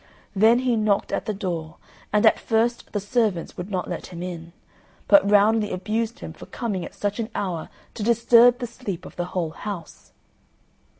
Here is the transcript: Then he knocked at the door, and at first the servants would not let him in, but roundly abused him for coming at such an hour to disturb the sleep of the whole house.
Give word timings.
Then 0.35 0.57
he 0.57 0.75
knocked 0.75 1.11
at 1.11 1.25
the 1.27 1.31
door, 1.35 1.75
and 2.11 2.25
at 2.25 2.39
first 2.39 2.91
the 2.91 2.99
servants 2.99 3.55
would 3.55 3.69
not 3.69 3.87
let 3.87 4.07
him 4.07 4.23
in, 4.23 4.51
but 5.07 5.29
roundly 5.29 5.71
abused 5.71 6.21
him 6.21 6.33
for 6.33 6.47
coming 6.47 6.83
at 6.83 6.95
such 6.95 7.19
an 7.19 7.29
hour 7.35 7.69
to 7.93 8.01
disturb 8.01 8.57
the 8.57 8.65
sleep 8.65 9.05
of 9.05 9.15
the 9.15 9.25
whole 9.37 9.51
house. 9.51 10.11